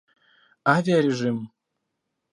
[0.73, 1.37] Авиарежим